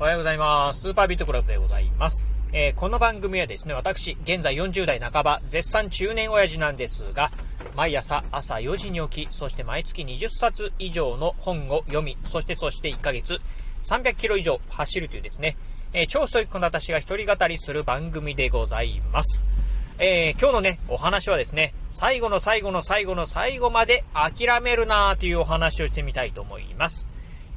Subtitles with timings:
[0.00, 0.80] おはようございます。
[0.80, 2.26] スーパービートクラブでございます。
[2.52, 7.30] えーこの番組はですね、私、現在40代半ば、絶賛中年親父なんですが、
[7.76, 13.40] 毎朝朝4時に起き、そして毎月20冊以上の本を読み、そしてそして1ヶ月
[13.82, 15.56] 300キロ以上走るというですね、
[15.92, 19.44] えー超ストイックな私が一人語りする番組でございます。
[19.98, 27.11] えー今日のね、お話はですね、最後の最後の最後の最後まで諦めるなーというお話をしてみたいと思います。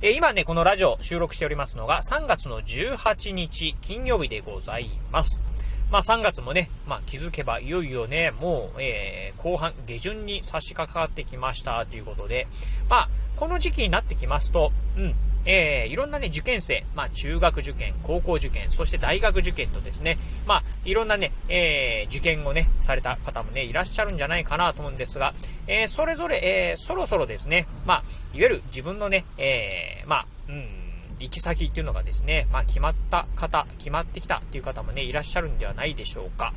[0.08, 5.42] え今ね、このラジオ収録しておりますのが3月の18日金曜日でございます。
[5.90, 12.46] まあ3月もね、まあ気づけばいよいよね、もう、えー後半、下旬に差し掛かってきましたということで、
[12.88, 15.16] まあこの時期になってきますと、うん、
[15.46, 25.34] えーいろんなね、受験生、まあ中学受験、高校受験、そして大学受験とですね、まあいろんなね、えー受験をね、された方もね、いらっしゃるんじゃないかなと思うんですが、
[25.66, 30.68] えーそれぞれ、えーそろそろですね、まあ、いわゆる自分のね、えーまあ、うん、
[31.20, 36.54] 行き先っていうのがですね、まあ決まった方、決まってきたっていう方もね、いらっしゃるんではないでしょうか。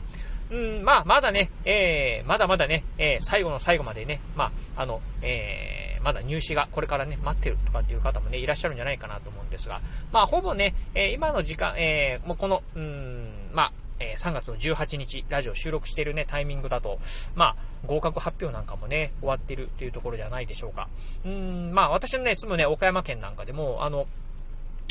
[0.50, 16.99] うん、まあ、まだね、えー、まだまだね、えー、最後の最後までね、まあ、あの、えー、まだ入試がこれからね、待ってるとかっていう方もね、いらっしゃるんじゃないかなと思うんですが、まあ、ほぼね、えー、今の時間、えー、もうこの、うん、まあ、えー3月の18日、ラジオ収録してるね、タイミングだと、
[17.35, 20.89] まあ、合格発表なんかもね、終わってるというところじゃないでしょうか。
[21.25, 24.07] うん、まあ、私のね、住むね、岡山県なんかでも、あの、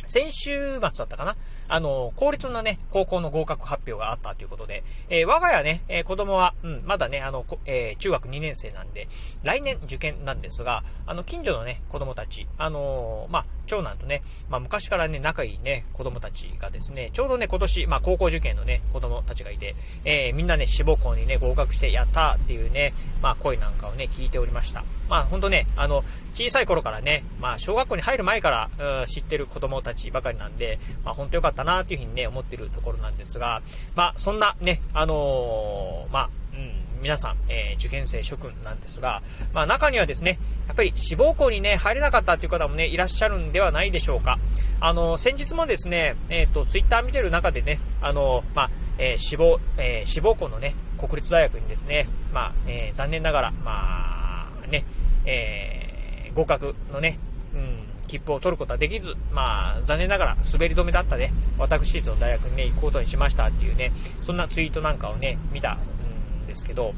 [0.06, 1.36] 先週末だったかな
[1.70, 9.08] あの、公立のね、高校の合格発表があったということで、えー我が家ね、えー子供は、うん、まだね、あの、えー中学2年生なんで、
[9.44, 24.84] 来年受験なんですが、あの、近所のね、子供たち、あのまあ、長男とね、まあ、昔からね、仲いいね、子供たちがですね、ちょうどね、今年、まあ、高校受験のね、子供たちがいて、えーみんなね、志望校にね、合格して、やったっていうね、まあ、声なんかをね、聞いておりました。
[25.10, 33.62] まあ、ほんとね、あの、小さい頃からね、まあ、小学校に入る前から、うん知ってる子供たちばかりなんで、まあ、ほんとよかったったなというふうにね、思ってるところなんですが、
[33.96, 39.22] まあ、そんなね、あのーまあ、うん、皆さん、えー受験生諸君なんですが、
[39.54, 44.38] まあ中にはですね、やっぱり志望校にね、入れなかったっていう方もね、いらっしゃるんではないでしょうか。
[44.80, 48.70] あのー、先日もですね、えっ、と、ツイッター見てる中でね、あの、まあ、
[49.00, 54.86] えー志望、えー志望校のね、国立大学にですね、まあ、えー残念ながら、まあ、ね、
[55.26, 57.18] えー合格のね、
[57.56, 63.92] うん、切符を取ることはできず、まあ、残念ながら滑り止めだったね、私立の大学にね、行くことにしましたっていうね、
[64.22, 66.94] そんなツイートなんかをね、見たんですけど、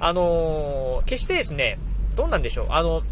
[0.00, 1.78] あのー決してですね、
[2.16, 3.02] どうなんでしょう、あの、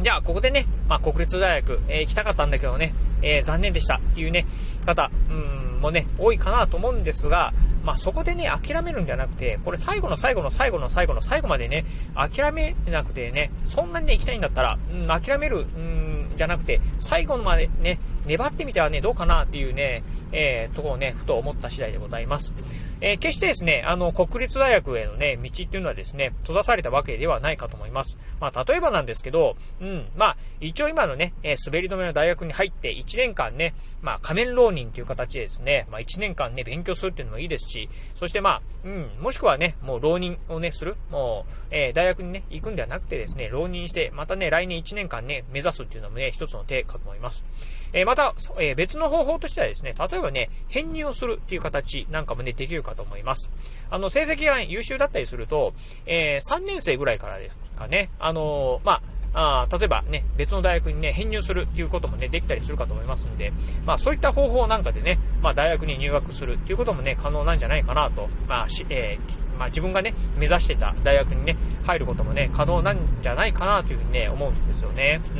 [0.00, 4.46] じゃあ、ここでね、まあ、国立大学、えー行きたかったんだけどね、えー残念でしたっていうね、
[4.86, 7.52] 方、うん、もね、多いかなと思うんですが、
[7.84, 11.84] まあ、そこでね、諦めるんじゃなくて、これ最後の最後の最後の最後の最後までね、
[12.14, 16.07] 諦めなくてね、そんなにね、行きたいんだったら、うん、諦める、うん、
[16.38, 22.52] じゃなくて、最後までね、粘ってみてはね、どうかなっていうね、えー、ところをね、ふと思った次第でございます。
[23.00, 28.16] えー決してですね、あの、国立大学へのね、道っていうのはですね、閉ざされたわけではないかと思います。
[28.40, 47.44] まあ、例えばなんですけど、うん、まあ、一応今のね、えー滑り止めの大学に入って1年間ね、まあ、仮面浪人という形でですね、まあ、1年間ね、勉強するっていうのもいいですし、そしてまあ、うん、もしくはね、もう浪人をね、する、もう、えー大学にね、行くんではなくてですね、浪人して、またね、来年1年間ね、目指すっていうのもね、一つの手かと思います。
[47.92, 53.50] えまた、え別の方法としてはですね、例えばね、編入をするっていう形なんかもね、できるかと思います。
[53.90, 55.74] あの、成績が優秀だったりすると、
[56.06, 59.00] えー3年生ぐらいからですかね、あのーま
[59.34, 63.52] あ、あ例えばね、別の大学にね、編入するっていうこともね、できたりするかと思いますんで、
[63.84, 75.20] まあそういった方法なんかでね、まあ大学に入学するっていうこともね、可能なんじゃないかなと、まあし、えーまあ自分がね、目指してた大学にね、入ることもね、可能なんじゃないかなというふうにね、思うんですよね。
[75.34, 75.38] う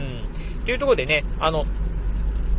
[0.62, 0.64] ん。
[0.64, 1.64] というところでね、あの、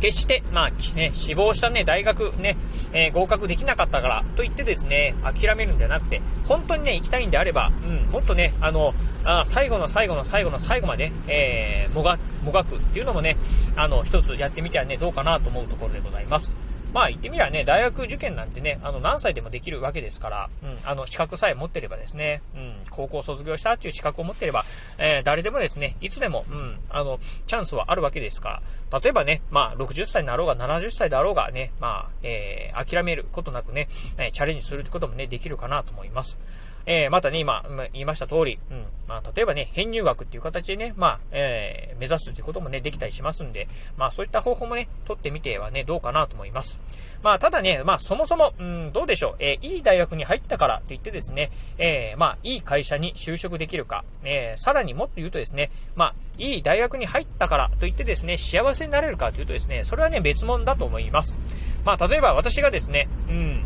[0.00, 2.56] 決して、まあ、ね、死亡したね、大学ね、
[2.92, 8.94] えー合格できなかったからといってですね、諦めるんじゃなくて、本当にね、行きたいんであれば、うん、もっとね、あの、
[9.24, 13.36] あ最後の最後の最後の最後まで、えーもが、もがくっていうのもね、
[13.76, 16.69] あの、一つやってみてはね、どうかなと思うところでございます。
[16.92, 24.64] まあ言ってみりゃね、大学受験なんてね、あの何歳でもできるわけですから、うん、あの資格さえ持ってればですね、うん、高校卒業したっていう資格を持ってれば、
[24.98, 36.38] えー誰でもですね、いつでも、うん、あの、チャンスはあるわけですから、例えばね、まあ60歳になろうが70歳であろうがね、まあ、えー諦めることなくね、えチャレンジするってこともね、できるかなと思います。
[36.86, 46.80] えー、またね、今、言いました通り、うん、まあ、例えばね、編入学っていう形でね、まあ、えー、目指すということもね、できたりしますんで、まあ、そういった方法もね、取ってみてはね、どうかなと思います。
[47.22, 61.38] まあ、ただね、まあ、そもそも、うん、どうでしょう、えー、いい大学に入ったからといってですね、えー、まあ、いい会社に就職できるか、えー、さらにもっと言うとですね、まあ、いい大学に入ったからといってですね、幸せになれるかというとですね、それはね、別物だと思います。
[61.84, 63.64] まあ、例えば私がですね、うん、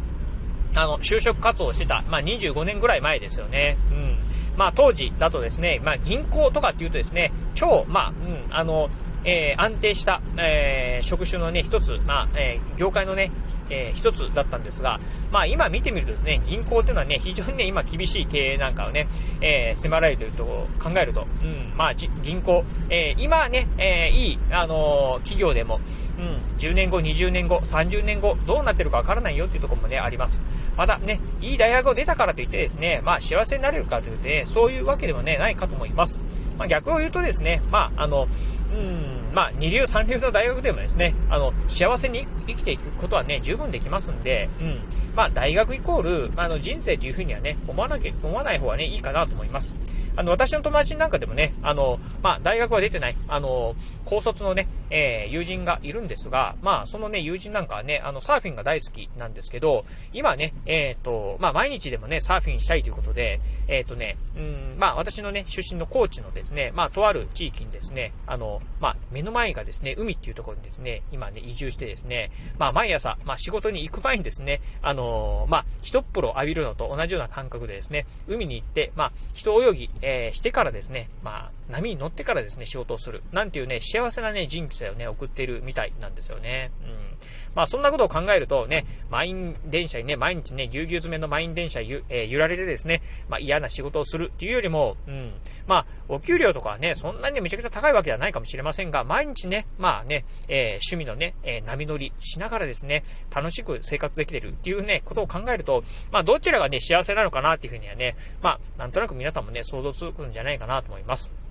[0.75, 3.77] あの、就職活動をしてた、まあ、25年ぐらい前ですよね。
[3.91, 4.17] うん。
[4.57, 8.89] まあ、当時だとですね、まあ、銀行とかっていうとですね、超、まあ、うん、あの、
[9.25, 13.31] えー、安定した、えー、職種のね、一つ、まあ、えー、業界のね、
[13.75, 15.01] えー、一つだったんですが、
[15.33, 19.09] まあ今見てみるとですね、銀行っていうのはね、非常にね、今厳しい経営なんかをね、
[19.41, 20.45] えー、迫られていると
[20.81, 25.81] 考えると、うん、まあ銀行、えー、今ね、えー、いい、あのー、企業でも、
[26.19, 30.41] うん、10年後、20年後、30年後、どうなってるかわからないよっていうところもね、あります。
[30.77, 36.21] またね、いい大学を出たからといってですね、まあ幸せになれるかというとね、そういうわけでもね、ないかと思います。
[36.57, 38.29] まあ逆を言うとですね、まああの、
[38.73, 44.81] うん、まあ二流三流の大学でもですね、あの、幸せに生きていくことはね、十分できますんで、うん、
[45.15, 49.75] まあ大学イコール、まあ、の人生というふうにはね、思わなきゃ、思わない方がね、いいかなと思います。
[50.17, 53.75] あの、私の友達なんかでもね、あの、まあ、大学は出てない、あの、
[54.05, 83.23] 高卒のね、えー、友人がいるんですが、まあ、そのね、友人なんかはね、あの、サーフィンが大好きなんですけど、今ね、えっ、ー、と、まあ、毎日でもね、サーフィンしたいということで、えっ、ー、とね、うん、まあ、私のね、出身の高知のですね、まあ、とある地域にですね、あの、まあ、目の前がですね、海っていうところにですね、今ね、移住してですね、まあ、毎朝、まあ、仕事に行く前にですね、あのまあ、一っ風呂浴びるのと同じような感覚でですね、海に行って、まあ、人泳ぎ、えー、してからですね、まあ、波に乗ってからですね、仕事をする。
[83.33, 86.71] なんていうね、幸せなね、人生をね、送っているみたいなんですよね。
[86.83, 87.19] うん。
[87.55, 95.33] まあ、そんなことを考えるとね、満員電車にね、毎日ね、ぎゅうぎゅう詰めの満員電車ゆ、えー、揺られてですね、まあ、嫌な仕事をするっていうよりも、うん。
[95.67, 103.05] まあ、お給料とかはね、そんなにめちゃくちゃ高いわけではないかもしれませんが、毎日ね、まあね、えー、趣味のね、えー、波乗りしながらですね、
[103.35, 111.44] 楽しく生活できてるっていうね、ことを考えると、まあ、どちらがね、幸せなのかなっていうふうにはね、まあ、なんとなく皆さんもね、想像つくんじゃないかなと思います。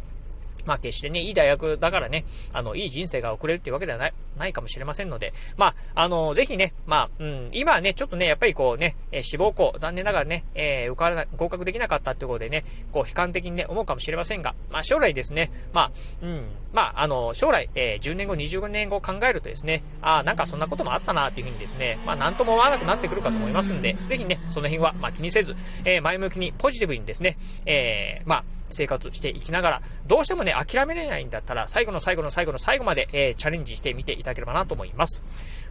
[0.65, 25.55] まあ決してね、いい大学だからね、あの、いい人生が送れるっていうわけではない、ないかもしれませんので、まあ、あの、ぜひね、まあ、うん、今はね、ちょっとね、やっぱりこうね、えー、志望校、残念ながらね、えー、受からな、合格できなかったってことでね、こう、悲観的にね、思うかもしれませんが、まあ、将来ですね、まあ、うん、まあ、あの、将来、えー、10年後、20年後考えるとですね、ああ、なんかそんなこともあったな、っていうふうにですね、まあ、なんとも思わなくなってくるかと思いますんで、ぜひね、その辺は、まあ、気にせず、
[25.85, 28.43] えー、前向きに、ポジティブにですね、えー、まあ、
[28.73, 35.23] 生活していきながら、どうしてもね、諦めれないんだったら、最後の最後の最後の最後まで、えー、チャレンジしてみていただければなと思います。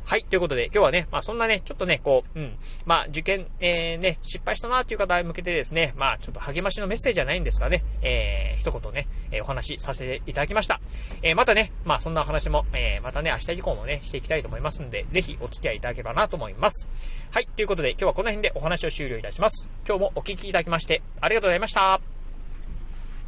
[0.05, 10.81] はい、ということで、今日はね、まあそんなね、ちょっとね、こう、うん、まあ受験、えー、ね、失敗したなっていう方に向けてですね、まあちょっと励ましのメッセージじゃないんですがね、えー、一言ね、えー、お話しさせていただきました。
[11.23, 16.89] えー、またね、まあそんなお話も、えー、またね、明日以降もね、していきたいと思いますんで、ぜひお付き合いいただければなと思います。
[17.31, 19.71] はい、ということで、今日はこの辺でお話を終了いたします。
[19.87, 22.12] 今日もお聞きいただきまして、ありがとうございました。